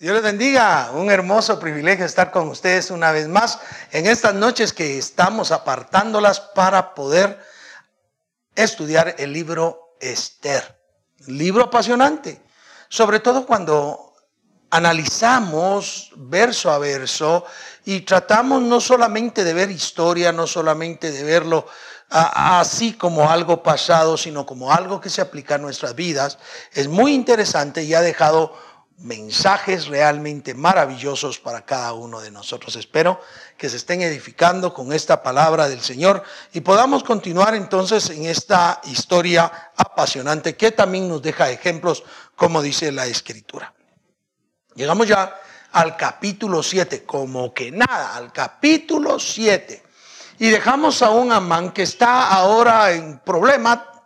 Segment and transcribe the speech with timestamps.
[0.00, 0.92] Dios les bendiga.
[0.94, 3.58] Un hermoso privilegio estar con ustedes una vez más
[3.90, 7.44] en estas noches que estamos apartándolas para poder
[8.54, 10.78] estudiar el libro Esther.
[11.26, 12.40] Libro apasionante,
[12.88, 14.14] sobre todo cuando
[14.70, 17.44] analizamos verso a verso
[17.84, 21.66] y tratamos no solamente de ver historia, no solamente de verlo
[22.10, 26.38] así como algo pasado, sino como algo que se aplica a nuestras vidas.
[26.72, 28.54] Es muy interesante y ha dejado
[28.98, 32.74] mensajes realmente maravillosos para cada uno de nosotros.
[32.76, 33.20] Espero
[33.56, 36.22] que se estén edificando con esta palabra del Señor
[36.52, 42.02] y podamos continuar entonces en esta historia apasionante que también nos deja ejemplos,
[42.34, 43.72] como dice la Escritura.
[44.74, 45.40] Llegamos ya
[45.72, 49.84] al capítulo 7, como que nada, al capítulo 7.
[50.40, 53.97] Y dejamos a un Amán que está ahora en problema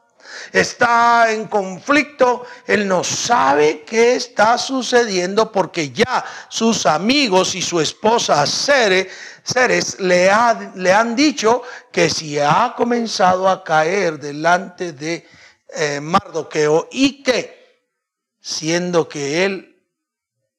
[0.52, 7.80] está en conflicto, él no sabe qué está sucediendo porque ya sus amigos y su
[7.80, 10.30] esposa Ceres, le,
[10.76, 15.26] le han dicho que si ha comenzado a caer delante de
[15.74, 17.86] eh, Mardoqueo y que,
[18.40, 19.82] siendo que él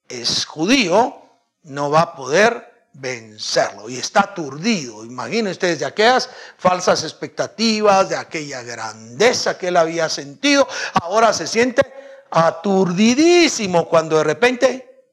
[0.08, 1.22] es judío,
[1.64, 5.04] no va a poder vencerlo y está aturdido.
[5.04, 10.68] Imaginen ustedes de aquellas falsas expectativas, de aquella grandeza que él había sentido,
[11.02, 11.82] ahora se siente
[12.30, 15.06] aturdidísimo cuando de repente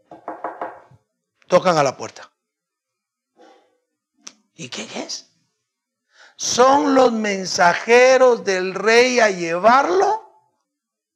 [1.46, 2.30] tocan a la puerta.
[4.54, 5.26] ¿Y qué es?
[6.36, 10.30] Son los mensajeros del rey a llevarlo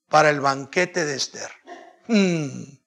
[0.09, 1.51] para el banquete de Esther.
[2.07, 2.79] Hmm.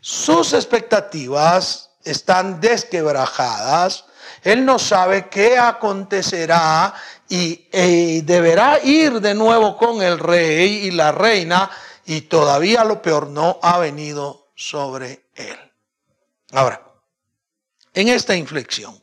[0.00, 4.04] Sus expectativas están desquebrajadas.
[4.42, 6.94] Él no sabe qué acontecerá
[7.28, 11.70] y, e, deberá ir de nuevo con el rey y la reina
[12.06, 15.58] y todavía lo peor no ha venido sobre él.
[16.52, 16.82] Ahora,
[17.94, 18.98] en esta inflexión,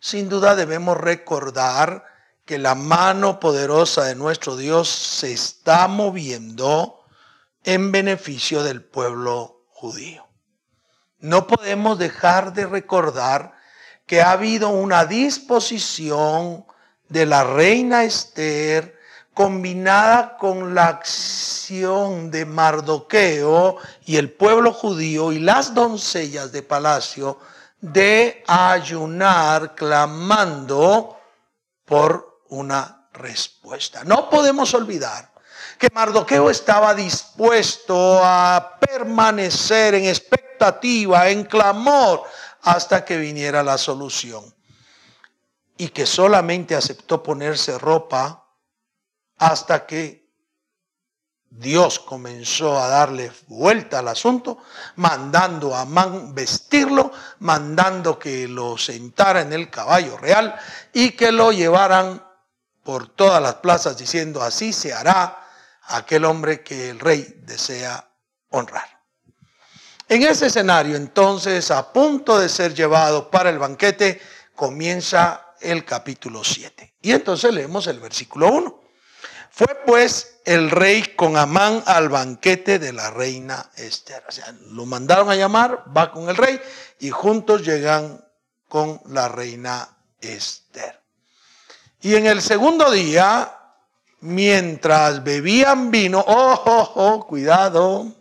[0.00, 2.04] sin duda debemos recordar
[2.44, 7.04] que la mano poderosa de nuestro Dios se está moviendo
[7.62, 10.29] en beneficio del pueblo judío
[11.20, 13.52] no podemos dejar de recordar
[14.06, 16.64] que ha habido una disposición
[17.08, 18.98] de la reina Esther
[19.34, 27.38] combinada con la acción de Mardoqueo y el pueblo judío y las doncellas de palacio
[27.80, 31.18] de ayunar clamando
[31.84, 34.04] por una respuesta.
[34.04, 35.29] No podemos olvidar
[35.80, 40.50] que Mardoqueo estaba dispuesto a permanecer en espera
[41.30, 42.22] en clamor,
[42.62, 44.44] hasta que viniera la solución.
[45.78, 48.46] Y que solamente aceptó ponerse ropa
[49.38, 50.28] hasta que
[51.48, 54.58] Dios comenzó a darle vuelta al asunto,
[54.96, 60.54] mandando a Man vestirlo, mandando que lo sentara en el caballo real
[60.92, 62.22] y que lo llevaran
[62.84, 65.38] por todas las plazas diciendo, así se hará
[65.96, 68.08] aquel hombre que el rey desea
[68.50, 69.00] honrar.
[70.08, 74.20] En ese escenario, entonces, a punto de ser llevado para el banquete,
[74.56, 76.94] comienza el capítulo 7.
[77.02, 78.80] Y entonces leemos el versículo 1.
[79.50, 84.24] Fue pues el rey con Amán al banquete de la reina Esther.
[84.28, 86.60] O sea, lo mandaron a llamar, va con el rey
[86.98, 88.24] y juntos llegan
[88.68, 91.00] con la reina Esther.
[92.00, 93.59] Y en el segundo día,
[94.20, 98.14] mientras bebían vino, ojo, oh, oh, cuidado,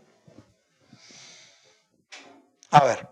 [2.72, 3.10] a ver.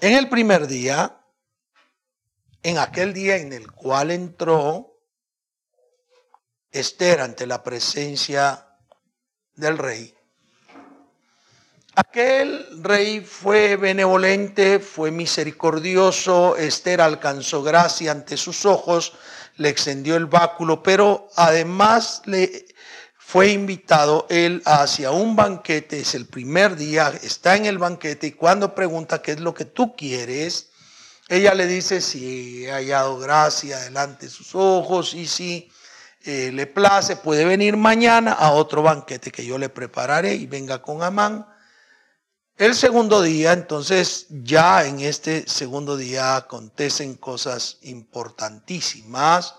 [0.00, 1.20] En el primer día,
[2.62, 4.98] en aquel día en el cual entró
[6.70, 8.66] Esther ante la presencia
[9.54, 10.14] del rey,
[11.94, 19.12] aquel rey fue benevolente, fue misericordioso, Esther alcanzó gracia ante sus ojos,
[19.56, 22.66] le extendió el báculo, pero además le
[23.18, 28.32] fue invitado él hacia un banquete, es el primer día, está en el banquete y
[28.32, 30.70] cuando pregunta qué es lo que tú quieres,
[31.28, 35.70] ella le dice si ha hallado gracia delante de sus ojos y si
[36.24, 40.82] eh, le place, puede venir mañana a otro banquete que yo le prepararé y venga
[40.82, 41.46] con Amán.
[42.62, 49.56] El segundo día, entonces ya en este segundo día acontecen cosas importantísimas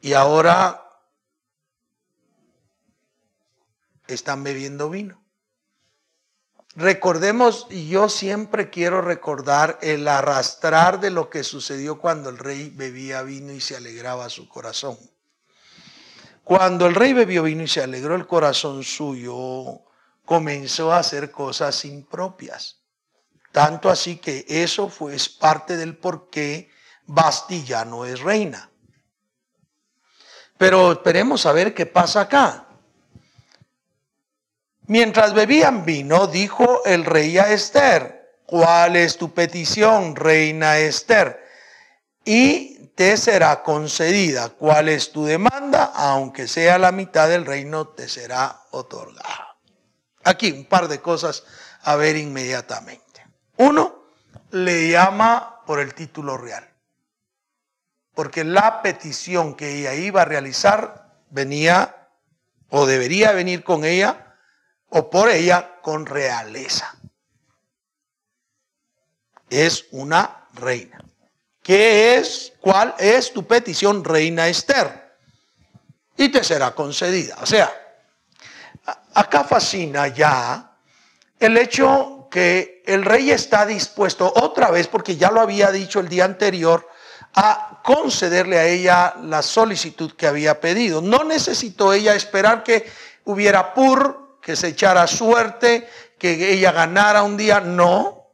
[0.00, 0.80] y ahora
[4.06, 5.20] están bebiendo vino.
[6.76, 12.70] Recordemos, y yo siempre quiero recordar el arrastrar de lo que sucedió cuando el rey
[12.70, 14.96] bebía vino y se alegraba su corazón.
[16.44, 19.82] Cuando el rey bebió vino y se alegró el corazón suyo,
[20.30, 22.76] comenzó a hacer cosas impropias.
[23.50, 26.70] Tanto así que eso fue parte del por qué
[27.04, 28.70] Basti ya no es reina.
[30.56, 32.68] Pero esperemos a ver qué pasa acá.
[34.86, 41.44] Mientras bebían vino, dijo el rey a Esther, ¿cuál es tu petición, reina Esther?
[42.24, 44.50] Y te será concedida.
[44.50, 45.90] ¿Cuál es tu demanda?
[45.92, 49.49] Aunque sea la mitad del reino, te será otorgada.
[50.24, 51.44] Aquí un par de cosas
[51.82, 53.26] a ver inmediatamente.
[53.56, 54.04] Uno,
[54.50, 56.68] le llama por el título real.
[58.14, 62.08] Porque la petición que ella iba a realizar venía
[62.68, 64.36] o debería venir con ella
[64.88, 66.94] o por ella con realeza.
[69.48, 71.02] Es una reina.
[71.62, 72.52] ¿Qué es?
[72.60, 75.16] ¿Cuál es tu petición, reina Esther?
[76.16, 77.36] Y te será concedida.
[77.40, 77.72] O sea,
[79.14, 80.70] acá fascina ya
[81.38, 86.08] el hecho que el rey está dispuesto otra vez, porque ya lo había dicho el
[86.08, 86.86] día anterior,
[87.34, 91.00] a concederle a ella la solicitud que había pedido.
[91.00, 92.90] No necesitó ella esperar que
[93.24, 95.88] hubiera pur, que se echara suerte,
[96.18, 97.60] que ella ganara un día.
[97.60, 98.28] No.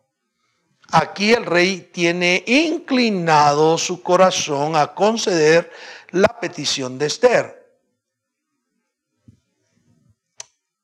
[0.90, 5.70] Aquí el rey tiene inclinado su corazón a conceder
[6.10, 7.55] la petición de Esther.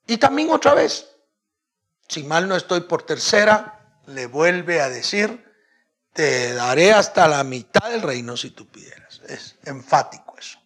[0.06, 1.08] Y también otra vez,
[2.08, 5.44] si mal no estoy por tercera, le vuelve a decir,
[6.12, 9.20] te daré hasta la mitad del reino si tú pidieras.
[9.28, 10.58] Es enfático eso.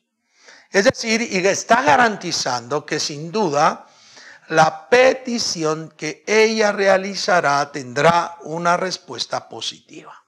[0.71, 3.87] Es decir, y está garantizando que sin duda
[4.49, 10.25] la petición que ella realizará tendrá una respuesta positiva.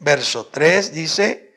[0.00, 1.56] Verso 3 dice,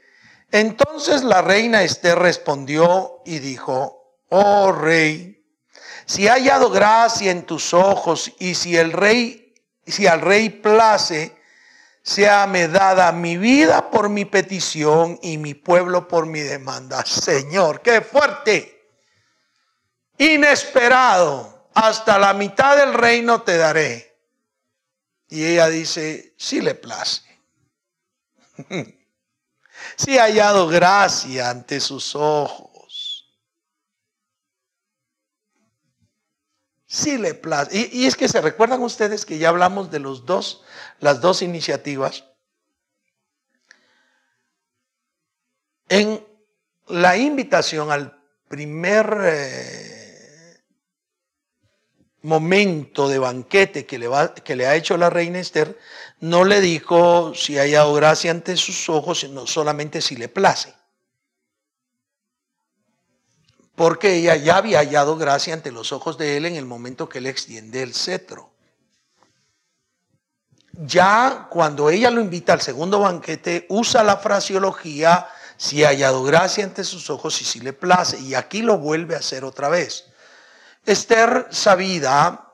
[0.52, 5.41] entonces la reina Esther respondió y dijo, oh rey,
[6.06, 9.54] si ha hallado gracia en tus ojos y si el rey,
[9.86, 11.36] si al rey place,
[12.04, 17.06] sea me dada mi vida por mi petición y mi pueblo por mi demanda.
[17.06, 18.90] Señor, qué fuerte.
[20.18, 21.70] Inesperado.
[21.74, 24.20] Hasta la mitad del reino te daré.
[25.30, 27.22] Y ella dice, si le place.
[29.96, 32.71] si ha hallado gracia ante sus ojos
[36.92, 37.90] sí le place.
[37.94, 40.62] Y, es que se recuerdan ustedes que ya hablamos de los dos,
[41.00, 42.26] las dos iniciativas.
[45.88, 46.26] En
[46.88, 50.62] la invitación al primer eh,
[52.24, 55.78] momento de banquete que le, va, que le ha hecho la reina Esther,
[56.20, 60.81] no le dijo si haya gracia ante sus ojos, sino solamente si le place
[63.76, 67.20] porque ella ya había hallado gracia ante los ojos de él en el momento que
[67.20, 68.52] él extiende el cetro.
[70.74, 75.28] Ya cuando ella lo invita al segundo banquete, usa la fraseología,
[75.58, 79.16] si ha hallado gracia ante sus ojos y si le place, y aquí lo vuelve
[79.16, 80.06] a hacer otra vez.
[80.86, 82.54] Esther sabida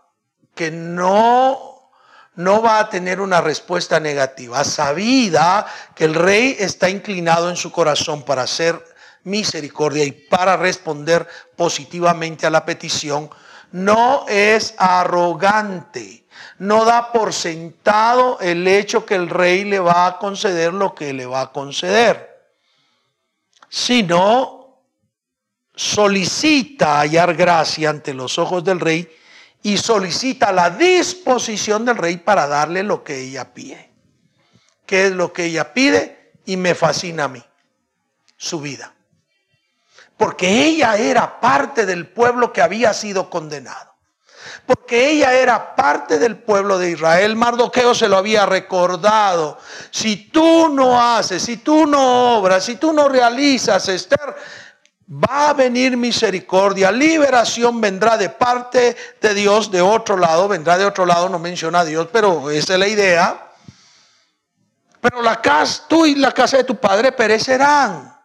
[0.55, 1.89] que no,
[2.35, 5.65] no va a tener una respuesta negativa, sabida
[5.95, 8.83] que el rey está inclinado en su corazón para hacer
[9.27, 13.29] misericordia y para responder positivamente a la petición,
[13.71, 16.25] no es arrogante,
[16.59, 21.13] no da por sentado el hecho que el rey le va a conceder lo que
[21.13, 22.47] le va a conceder,
[23.69, 24.83] sino
[25.75, 29.11] solicita hallar gracia ante los ojos del rey
[29.61, 33.91] y solicita la disposición del rey para darle lo que ella pide.
[34.85, 36.31] ¿Qué es lo que ella pide?
[36.45, 37.43] Y me fascina a mí,
[38.37, 38.93] su vida
[40.17, 43.95] porque ella era parte del pueblo que había sido condenado.
[44.65, 47.35] Porque ella era parte del pueblo de Israel.
[47.35, 49.57] Mardoqueo se lo había recordado.
[49.91, 54.35] Si tú no haces, si tú no obras, si tú no realizas, Esther,
[55.09, 60.85] va a venir misericordia, liberación vendrá de parte de Dios, de otro lado, vendrá de
[60.85, 63.51] otro lado, no menciona a Dios, pero esa es la idea.
[64.99, 68.16] Pero la casa, tú y la casa de tu padre perecerán.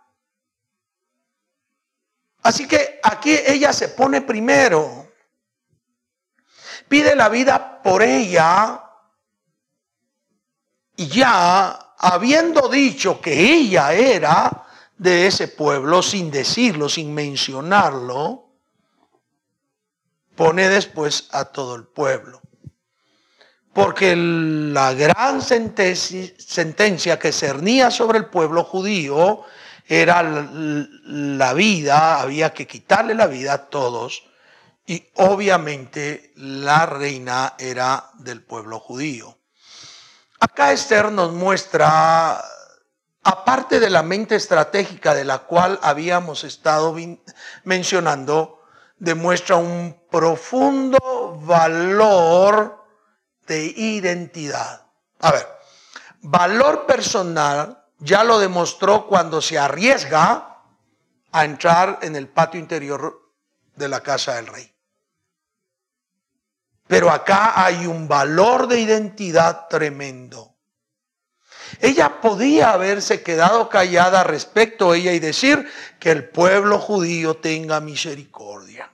[2.43, 5.13] Así que aquí ella se pone primero.
[6.89, 8.83] Pide la vida por ella.
[10.97, 14.67] Y ya, habiendo dicho que ella era
[14.99, 18.51] de ese pueblo, sin decirlo, sin mencionarlo,
[20.35, 22.41] pone después a todo el pueblo.
[23.73, 29.45] Porque la gran sentencia que cernía sobre el pueblo judío
[29.87, 34.25] era la vida, había que quitarle la vida a todos
[34.87, 39.39] Y obviamente la reina era del pueblo judío.
[40.41, 42.43] Acá Esther nos muestra,
[43.23, 46.97] aparte de la mente estratégica de la cual habíamos estado
[47.63, 48.65] mencionando,
[48.99, 52.85] demuestra un profundo valor
[53.47, 54.87] de identidad.
[55.21, 55.47] A ver,
[56.23, 60.59] valor personal ya lo demostró cuando se arriesga
[61.31, 63.33] a entrar en el patio interior
[63.77, 64.71] de la casa del rey.
[66.87, 70.57] Pero acá hay un valor de identidad tremendo.
[71.81, 75.67] Ella podía haberse quedado callada respecto a ella y decir
[75.99, 78.91] que el pueblo judío tenga misericordia.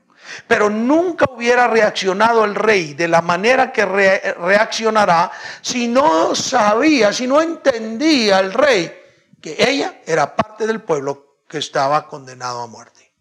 [0.46, 7.26] Pero nunca hubiera reaccionado el rey de la manera que reaccionará si no sabía, si
[7.26, 8.97] no entendía el rey
[9.40, 13.12] que ella era parte del pueblo que estaba condenado a muerte.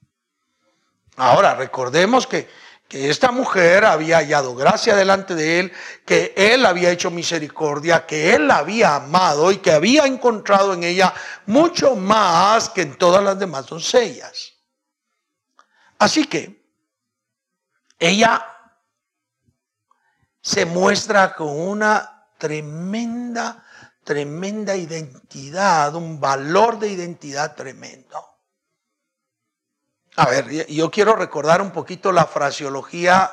[1.15, 2.49] Ahora, recordemos que,
[2.87, 5.73] que esta mujer había hallado gracia delante de él,
[6.05, 10.83] que él había hecho misericordia, que él la había amado y que había encontrado en
[10.83, 11.13] ella
[11.45, 14.53] mucho más que en todas las demás doncellas.
[15.97, 16.63] Así que
[17.99, 18.45] ella
[20.41, 23.65] se muestra con una tremenda
[24.07, 28.25] tremenda identidad, un valor de identidad tremendo.
[30.15, 33.29] A ver, yo quiero recordar un poquito la fraseología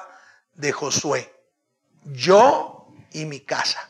[0.55, 1.33] de Josué.
[2.03, 3.89] Yo y mi casa.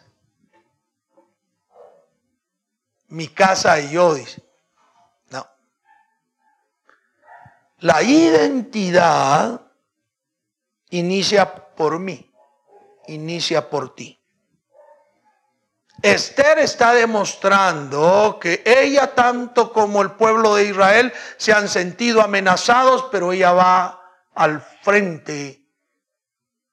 [3.08, 4.44] Mi casa y yo, dice.
[5.30, 5.46] No.
[7.78, 9.72] La identidad
[10.90, 12.30] inicia por mí,
[13.06, 14.20] inicia por ti.
[16.04, 23.06] Esther está demostrando que ella tanto como el pueblo de Israel se han sentido amenazados,
[23.10, 24.02] pero ella va
[24.34, 25.66] al frente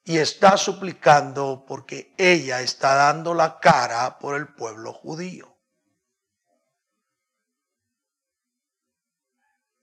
[0.03, 5.57] y está suplicando porque ella está dando la cara por el pueblo judío.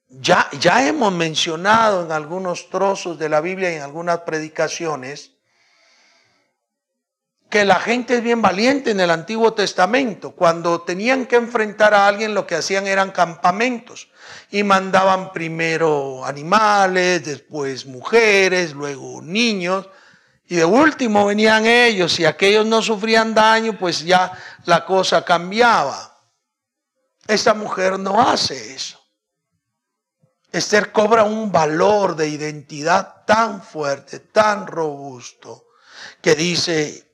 [0.09, 5.38] Ya, ya hemos mencionado en algunos trozos de la Biblia y en algunas predicaciones
[7.50, 10.33] que la gente es bien valiente en el Antiguo Testamento.
[10.33, 14.09] Cuando tenían que enfrentar a alguien, lo que hacían eran campamentos
[14.50, 19.88] y mandaban primero animales, después mujeres, luego niños.
[20.47, 24.33] Y de último venían ellos, y aquellos no sufrían daño, pues ya
[24.64, 26.19] la cosa cambiaba.
[27.26, 28.99] Esta mujer no hace eso.
[30.50, 35.67] Esther cobra un valor de identidad tan fuerte, tan robusto,
[36.23, 37.08] que dice,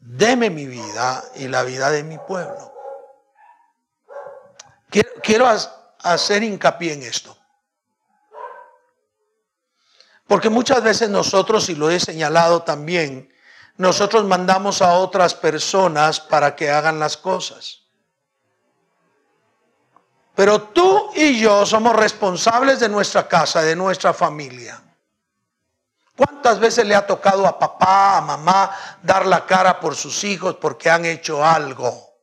[0.00, 2.74] deme mi vida y la vida de mi pueblo.
[5.22, 5.46] Quiero,
[6.02, 7.36] hacer hincapié en esto.
[10.26, 13.32] Porque muchas veces nosotros, y lo he señalado también,
[13.76, 17.80] nosotros mandamos a otras personas para que hagan las cosas.
[20.34, 24.82] Pero tú y yo somos responsables de nuestra casa, de nuestra familia.
[26.20, 28.70] ¿Cuántas veces le ha tocado a papá, a mamá
[29.02, 32.14] dar la cara por sus hijos porque han hecho algo?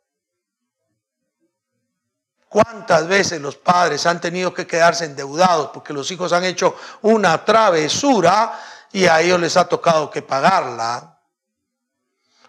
[2.48, 7.44] ¿Cuántas veces los padres han tenido que quedarse endeudados porque los hijos han hecho una
[7.44, 8.60] travesura
[8.92, 11.20] y a ellos les ha tocado que pagarla?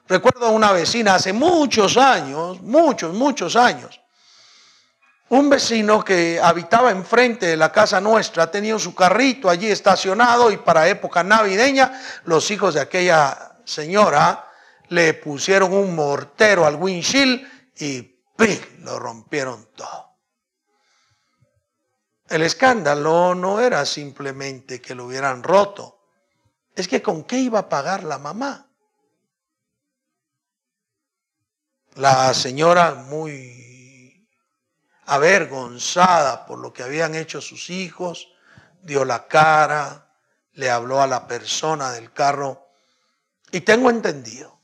[0.07, 3.99] Recuerdo a una vecina hace muchos años, muchos, muchos años,
[5.31, 10.57] un vecino que habitaba enfrente de la casa nuestra tenía su carrito allí estacionado y
[10.57, 14.51] para época navideña los hijos de aquella señora
[14.89, 18.03] le pusieron un mortero al windshield y
[18.37, 18.59] ¡pim!
[18.81, 20.09] lo rompieron todo.
[22.29, 26.01] El escándalo no era simplemente que lo hubieran roto,
[26.75, 28.67] es que con qué iba a pagar la mamá.
[31.97, 33.69] La señora muy
[35.09, 38.29] avergonzada por lo que habían hecho sus hijos,
[38.83, 40.12] dio la cara,
[40.53, 42.69] le habló a la persona del carro
[43.50, 44.61] y tengo entendido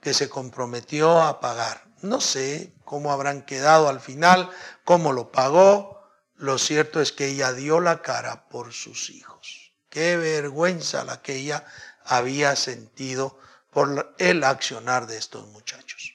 [0.00, 1.84] que se comprometió a pagar.
[2.00, 4.50] No sé cómo habrán quedado al final,
[4.84, 6.00] cómo lo pagó.
[6.36, 9.72] Lo cierto es que ella dio la cara por sus hijos.
[9.88, 11.64] Qué vergüenza la que ella
[12.04, 13.36] había sentido
[13.70, 16.14] por el accionar de estos muchachos.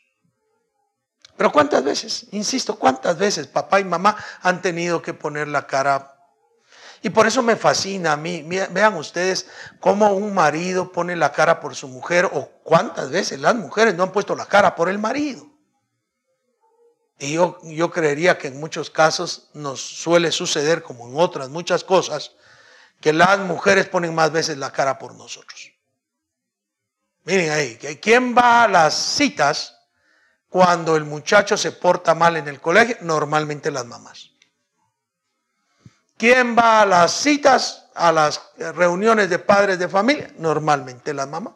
[1.37, 6.15] Pero cuántas veces, insisto, cuántas veces papá y mamá han tenido que poner la cara.
[7.03, 8.41] Y por eso me fascina a mí.
[8.71, 9.47] Vean ustedes
[9.79, 14.03] cómo un marido pone la cara por su mujer o cuántas veces las mujeres no
[14.03, 15.45] han puesto la cara por el marido.
[17.19, 21.83] Y yo, yo creería que en muchos casos nos suele suceder, como en otras muchas
[21.83, 22.31] cosas,
[22.99, 25.71] que las mujeres ponen más veces la cara por nosotros.
[27.25, 29.76] Miren ahí, ¿quién va a las citas
[30.49, 32.97] cuando el muchacho se porta mal en el colegio?
[33.01, 34.31] Normalmente las mamás.
[36.17, 40.31] ¿Quién va a las citas, a las reuniones de padres de familia?
[40.37, 41.53] Normalmente las mamás.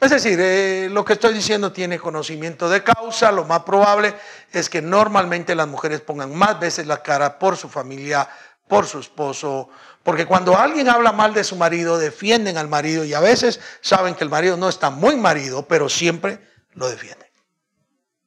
[0.00, 3.30] Es decir, eh, lo que estoy diciendo tiene conocimiento de causa.
[3.30, 4.14] Lo más probable
[4.50, 8.26] es que normalmente las mujeres pongan más veces la cara por su familia,
[8.66, 9.68] por su esposo,
[10.02, 14.14] porque cuando alguien habla mal de su marido, defienden al marido y a veces saben
[14.14, 16.40] que el marido no está muy marido, pero siempre
[16.72, 17.29] lo defienden.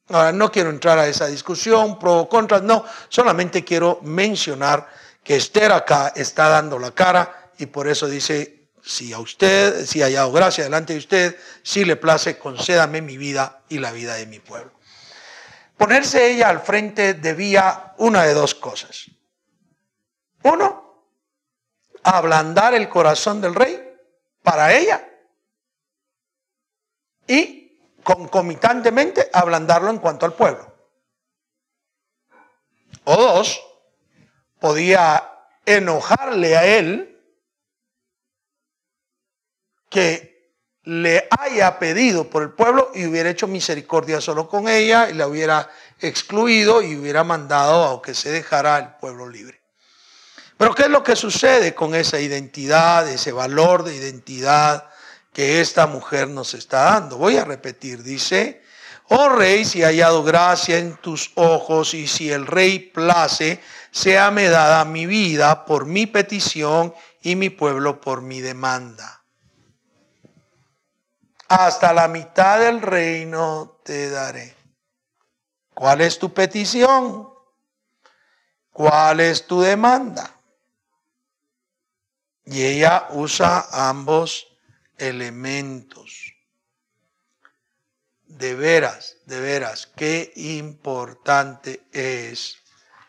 [0.08, 4.86] Ahora, no quiero entrar a esa discusión, pro o contra, no, solamente quiero mencionar
[5.22, 10.02] que Esther acá está dando la cara y por eso dice, si a usted, si
[10.02, 14.26] hallado gracia delante de usted, si le place, concédame mi vida y la vida de
[14.26, 14.72] mi pueblo.
[15.78, 19.10] Ponerse ella al frente debía una de dos cosas.
[20.42, 21.08] Uno,
[22.02, 23.82] ablandar el corazón del rey
[24.42, 25.08] para ella
[27.26, 27.63] y
[28.04, 30.72] concomitantemente ablandarlo en cuanto al pueblo.
[33.04, 33.60] O dos,
[34.60, 35.30] podía
[35.66, 37.10] enojarle a él
[39.90, 40.34] que
[40.84, 45.26] le haya pedido por el pueblo y hubiera hecho misericordia solo con ella y la
[45.26, 49.62] hubiera excluido y hubiera mandado a que se dejara el pueblo libre.
[50.56, 54.90] Pero ¿qué es lo que sucede con esa identidad, ese valor de identidad
[55.34, 57.18] que esta mujer nos está dando?
[57.18, 58.62] Voy a repetir, dice,
[59.08, 63.60] oh rey, si hallado gracia en tus ojos y si el rey place,
[63.90, 69.24] sea me dada mi vida por mi petición y mi pueblo por mi demanda
[71.48, 74.56] hasta la mitad del reino te daré.
[75.72, 77.28] ¿Cuál es tu petición?
[78.72, 80.34] ¿Cuál es tu demanda?
[82.44, 84.48] Y ella usa ambos
[85.08, 86.34] elementos.
[88.26, 92.56] De veras, de veras, qué importante es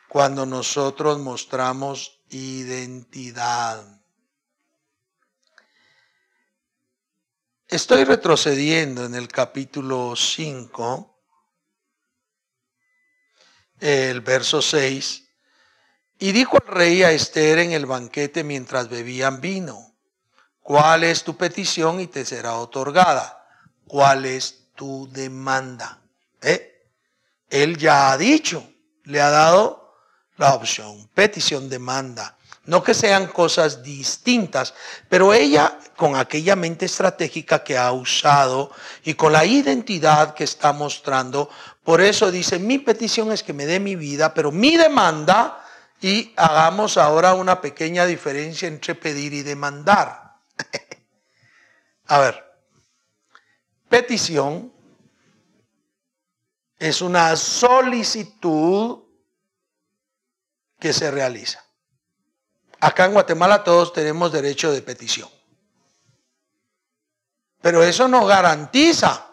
[0.08, 4.02] cuando nosotros mostramos identidad.
[7.68, 11.24] Estoy retrocediendo en el capítulo 5,
[13.80, 15.28] el verso 6,
[16.20, 19.85] y dijo el rey a Esther en el banquete mientras bebían vino,
[20.66, 23.46] ¿cuál es tu petición y te será otorgada?
[23.88, 26.02] ¿Cuál es tu demanda?
[26.42, 26.90] ¿Eh?
[27.52, 28.68] Él ya ha dicho,
[29.04, 29.96] le ha dado
[30.38, 32.36] la opción, petición, demanda.
[32.66, 34.74] No que sean cosas distintas,
[35.08, 38.72] pero ella con aquella mente estratégica que ha usado
[39.04, 41.48] y con la identidad que está mostrando,
[41.84, 45.64] por eso dice, mi petición es que me dé mi vida, pero mi demanda,
[46.02, 50.25] y hagamos ahora una pequeña diferencia entre pedir y demandar.
[52.08, 52.44] A ver,
[53.90, 54.72] petición
[56.78, 59.04] es una solicitud
[60.80, 61.66] que se realiza.
[62.80, 65.30] Acá en Guatemala todos tenemos derecho de petición.
[67.62, 69.28] Pero eso no garantiza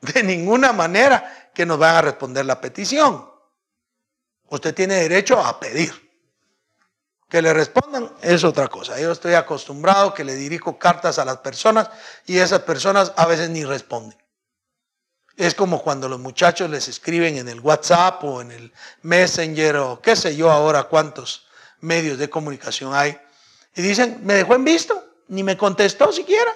[0.00, 3.30] de ninguna manera que nos van a responder la petición.
[4.48, 6.05] Usted tiene derecho a pedir.
[7.28, 9.00] Que le respondan es otra cosa.
[9.00, 11.90] Yo estoy acostumbrado que le dirijo cartas a las personas
[12.24, 14.16] y esas personas a veces ni responden.
[15.36, 20.00] Es como cuando los muchachos les escriben en el WhatsApp o en el Messenger o
[20.00, 21.46] qué sé yo ahora cuántos
[21.80, 23.18] medios de comunicación hay.
[23.74, 26.52] Y dicen, me dejó en visto, ni me contestó siquiera.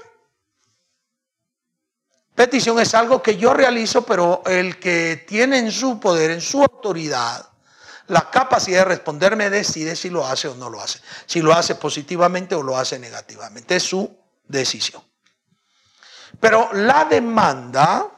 [2.34, 6.62] Petición es algo que yo realizo, pero el que tiene en su poder, en su
[6.62, 7.49] autoridad,
[8.10, 11.00] la capacidad de responderme decide si lo hace o no lo hace.
[11.26, 13.76] Si lo hace positivamente o lo hace negativamente.
[13.76, 14.10] Es su
[14.48, 15.02] decisión.
[16.40, 18.08] Pero la demanda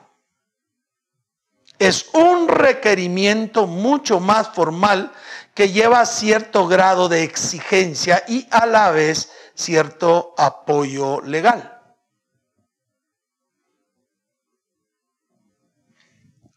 [1.78, 5.12] es un requerimiento mucho más formal
[5.54, 11.71] que lleva cierto grado de exigencia y a la vez cierto apoyo legal.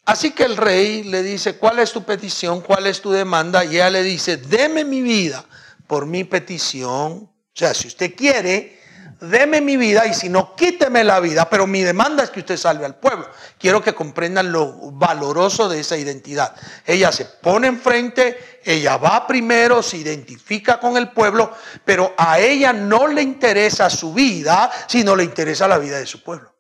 [0.06, 2.62] Así que el rey le dice, ¿cuál es tu petición?
[2.62, 3.66] ¿Cuál es tu demanda?
[3.66, 5.44] Y ella le dice, deme mi vida
[5.88, 7.12] por mi petición.
[7.12, 8.80] O sea, si usted quiere,
[9.20, 12.58] deme mi vida y si no, quíteme la vida, pero mi demanda es que usted
[12.58, 13.28] salve al pueblo.
[13.58, 16.56] Quiero que comprendan lo valoroso de esa identidad.
[16.86, 21.52] Ella se pone enfrente, ella va primero, se identifica con el pueblo,
[21.84, 26.22] pero a ella no le interesa su vida, sino le interesa la vida de su
[26.22, 26.55] pueblo.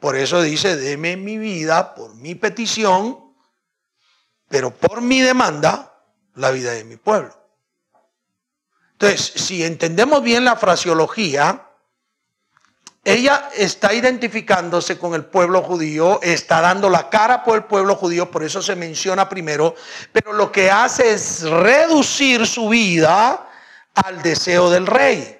[0.00, 3.34] Por eso dice, deme mi vida por mi petición,
[4.48, 5.94] pero por mi demanda,
[6.34, 7.36] la vida de mi pueblo.
[8.92, 11.66] Entonces, si entendemos bien la fraseología,
[13.04, 18.30] ella está identificándose con el pueblo judío, está dando la cara por el pueblo judío,
[18.30, 19.74] por eso se menciona primero,
[20.12, 23.48] pero lo que hace es reducir su vida
[23.94, 25.39] al deseo del rey.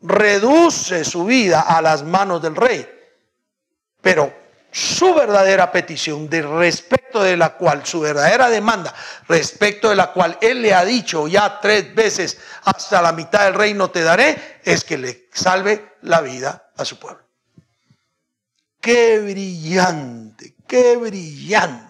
[0.00, 2.88] Reduce su vida a las manos del rey.
[4.00, 4.32] Pero
[4.70, 8.94] su verdadera petición, de respecto de la cual, su verdadera demanda,
[9.26, 13.54] respecto de la cual él le ha dicho ya tres veces, hasta la mitad del
[13.54, 17.24] reino te daré, es que le salve la vida a su pueblo.
[18.80, 21.88] Qué brillante, qué brillante.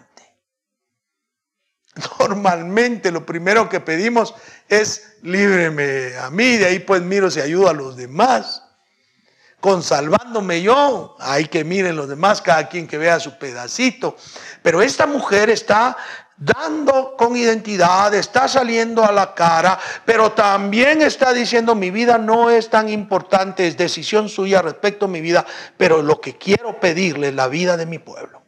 [2.19, 4.33] Normalmente lo primero que pedimos
[4.69, 8.63] es líbreme a mí, de ahí pues miro si ayudo a los demás
[9.59, 11.15] con salvándome yo.
[11.19, 14.15] Hay que miren los demás, cada quien que vea su pedacito.
[14.61, 15.97] Pero esta mujer está
[16.37, 22.49] dando con identidad, está saliendo a la cara, pero también está diciendo mi vida no
[22.49, 27.29] es tan importante, es decisión suya respecto a mi vida, pero lo que quiero pedirle
[27.29, 28.41] es la vida de mi pueblo.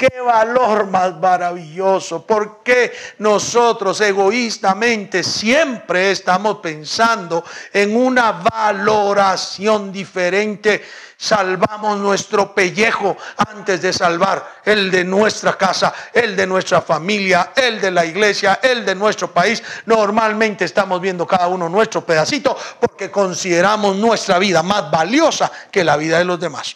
[0.00, 2.24] Qué valor más maravilloso.
[2.24, 10.82] Porque nosotros egoístamente siempre estamos pensando en una valoración diferente?
[11.18, 17.78] Salvamos nuestro pellejo antes de salvar el de nuestra casa, el de nuestra familia, el
[17.78, 19.62] de la iglesia, el de nuestro país.
[19.84, 25.98] Normalmente estamos viendo cada uno nuestro pedacito porque consideramos nuestra vida más valiosa que la
[25.98, 26.74] vida de los demás.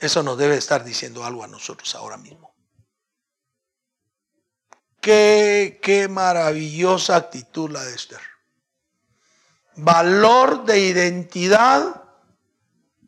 [0.00, 2.54] Eso nos debe estar diciendo algo a nosotros ahora mismo.
[5.00, 8.20] Qué, qué maravillosa actitud la de Esther.
[9.76, 12.02] Valor de identidad,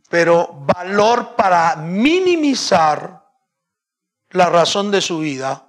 [0.08, 3.24] pero valor para minimizar
[4.30, 5.66] la razón de su vida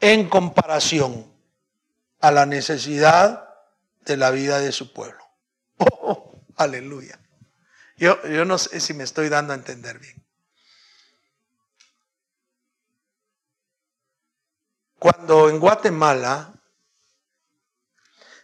[0.00, 1.32] en comparación
[2.20, 3.48] a la necesidad
[4.04, 5.22] de la vida de su pueblo.
[6.06, 7.18] Oh, aleluya.
[7.96, 10.24] Yo, no sé si me estoy dando a entender bien.
[14.98, 16.54] Cuando en Guatemala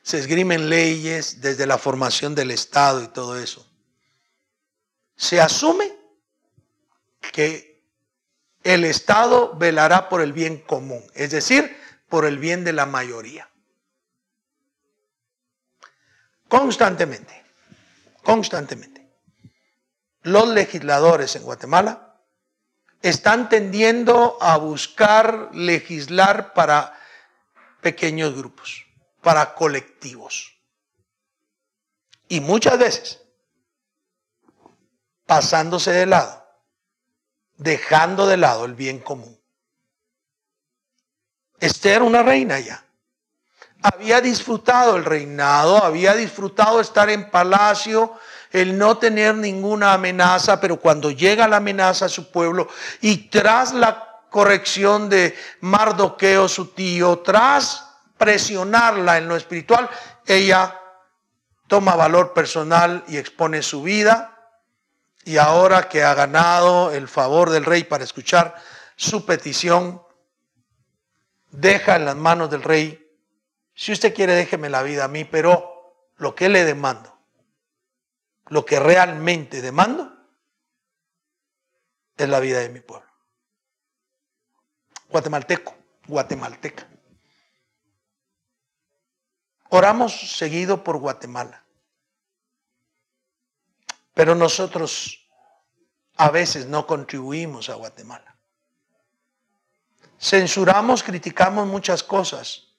[0.02, 3.66] se esgrimen leyes desde la formación del Estado y todo eso,
[5.16, 5.96] se asume
[7.32, 7.82] que
[8.62, 11.76] el Estado velará por el bien común, es decir,
[12.08, 13.50] por el bien de la mayoría.
[16.48, 17.44] Constantemente,
[18.22, 18.89] constantemente
[20.22, 22.16] los legisladores en Guatemala
[23.02, 26.98] están tendiendo a buscar legislar para
[27.80, 28.86] pequeños grupos,
[29.22, 30.56] para colectivos.
[32.28, 33.20] Y muchas veces
[35.30, 36.44] pasándose de lado,
[37.56, 39.40] dejando de lado el bien común.
[41.60, 42.84] Esther, una reina ya,
[43.80, 48.18] había disfrutado el reinado, había disfrutado estar en palacio,
[48.50, 52.68] el no tener ninguna amenaza, pero cuando llega la amenaza a su pueblo
[53.00, 57.86] y tras la corrección de Mardoqueo, su tío, tras
[58.16, 59.88] presionarla en lo espiritual,
[60.26, 60.78] ella
[61.66, 64.36] toma valor personal y expone su vida.
[65.24, 68.56] Y ahora que ha ganado el favor del rey para escuchar
[68.96, 70.02] su petición,
[71.50, 73.06] deja en las manos del rey,
[73.74, 77.09] si usted quiere déjeme la vida a mí, pero lo que le demando
[78.50, 80.12] lo que realmente demando
[82.16, 83.08] es la vida de mi pueblo.
[85.08, 85.74] Guatemalteco,
[86.06, 86.86] guatemalteca.
[89.70, 91.64] Oramos seguido por Guatemala.
[94.14, 95.28] Pero nosotros
[96.16, 98.36] a veces no contribuimos a Guatemala.
[100.18, 102.74] Censuramos, criticamos muchas cosas,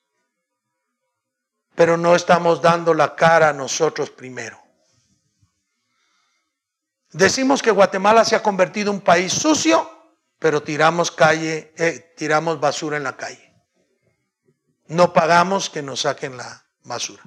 [1.74, 4.62] pero no estamos dando la cara a nosotros primero.
[7.12, 9.90] Decimos que Guatemala se ha convertido en un país sucio,
[10.40, 13.54] pero tiramos calle, eh, tiramos basura en la calle.
[14.88, 17.24] No pagamos que nos saquen la basura.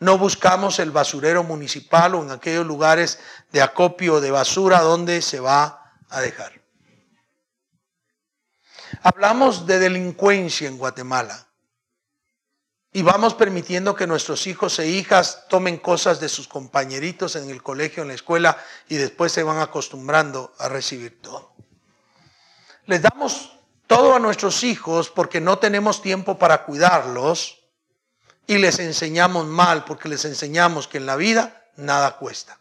[0.00, 3.18] No buscamos el basurero municipal o en aquellos lugares
[3.52, 6.52] de acopio de basura donde se va a dejar.
[9.02, 11.48] Hablamos de delincuencia en Guatemala.
[12.96, 17.60] Y vamos permitiendo que nuestros hijos e hijas tomen cosas de sus compañeritos en el
[17.60, 18.56] colegio, en la escuela,
[18.88, 21.54] y después se van acostumbrando a recibir todo.
[22.86, 27.64] Les damos todo a nuestros hijos porque no tenemos tiempo para cuidarlos
[28.46, 32.60] y les enseñamos mal porque les enseñamos que en la vida nada cuesta.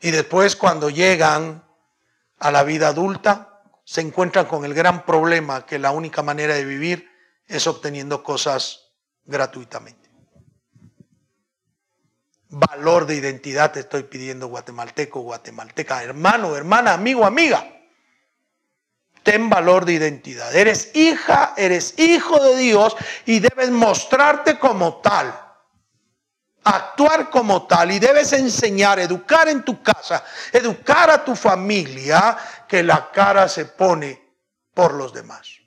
[0.00, 1.62] Y después cuando llegan
[2.38, 6.64] a la vida adulta, se encuentran con el gran problema que la única manera de
[6.64, 7.13] vivir
[7.46, 8.92] es obteniendo cosas
[9.24, 10.10] gratuitamente.
[12.48, 17.68] Valor de identidad te estoy pidiendo guatemalteco, guatemalteca, hermano, hermana, amigo, amiga.
[19.24, 20.54] Ten valor de identidad.
[20.54, 25.40] Eres hija, eres hijo de Dios y debes mostrarte como tal.
[26.62, 32.36] Actuar como tal y debes enseñar, educar en tu casa, educar a tu familia
[32.68, 34.22] que la cara se pone
[34.72, 35.63] por los demás.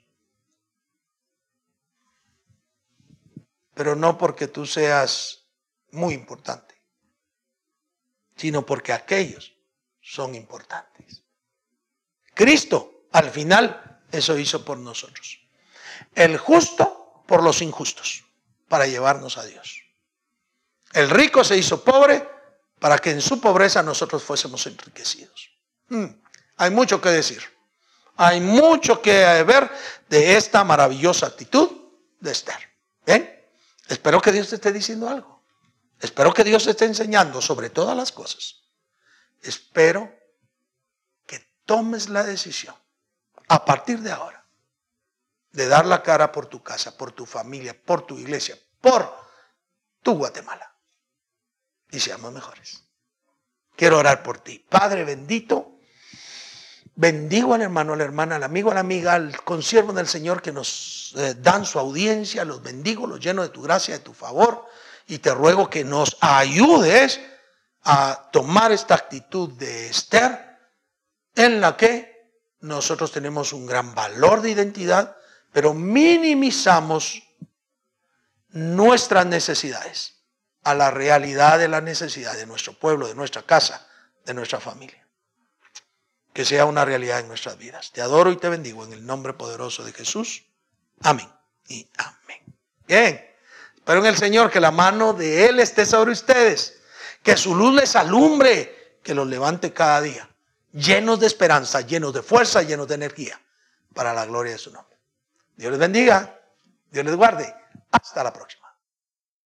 [3.78, 5.44] Pero no porque tú seas
[5.92, 6.74] muy importante,
[8.34, 9.54] sino porque aquellos
[10.00, 11.22] son importantes.
[12.34, 15.38] Cristo, al final, eso hizo por nosotros.
[16.12, 18.24] El justo por los injustos,
[18.66, 19.80] para llevarnos a Dios.
[20.92, 22.28] El rico se hizo pobre
[22.80, 25.52] para que en su pobreza nosotros fuésemos enriquecidos.
[25.86, 26.06] Hmm,
[26.56, 27.44] hay mucho que decir.
[28.16, 29.70] Hay mucho que ver
[30.08, 31.70] de esta maravillosa actitud
[32.18, 32.58] de Esther.
[33.06, 33.37] ¿Ven?
[33.88, 35.42] Espero que Dios te esté diciendo algo.
[36.00, 38.62] Espero que Dios te esté enseñando sobre todas las cosas.
[39.42, 40.14] Espero
[41.26, 42.74] que tomes la decisión
[43.48, 44.38] a partir de ahora
[45.52, 49.12] de dar la cara por tu casa, por tu familia, por tu iglesia, por
[50.02, 50.72] tu Guatemala.
[51.90, 52.84] Y seamos mejores.
[53.74, 54.64] Quiero orar por ti.
[54.68, 55.77] Padre bendito.
[57.00, 60.42] Bendigo al hermano, a la hermana, al amigo, a la amiga, al consiervo del Señor
[60.42, 62.44] que nos eh, dan su audiencia.
[62.44, 64.66] Los bendigo, los lleno de tu gracia, de tu favor.
[65.06, 67.20] Y te ruego que nos ayudes
[67.84, 70.58] a tomar esta actitud de Esther
[71.36, 72.32] en la que
[72.62, 75.16] nosotros tenemos un gran valor de identidad,
[75.52, 77.22] pero minimizamos
[78.48, 80.24] nuestras necesidades
[80.64, 83.86] a la realidad de la necesidad de nuestro pueblo, de nuestra casa,
[84.24, 85.07] de nuestra familia
[86.32, 87.90] que sea una realidad en nuestras vidas.
[87.92, 90.44] Te adoro y te bendigo en el nombre poderoso de Jesús.
[91.02, 91.28] Amén
[91.68, 92.42] y amén.
[92.86, 93.24] Bien,
[93.76, 96.80] espero en el Señor que la mano de Él esté sobre ustedes,
[97.22, 100.28] que su luz les alumbre, que los levante cada día,
[100.72, 103.40] llenos de esperanza, llenos de fuerza, llenos de energía,
[103.94, 104.96] para la gloria de su nombre.
[105.56, 106.40] Dios les bendiga,
[106.90, 107.54] Dios les guarde.
[107.90, 108.67] Hasta la próxima.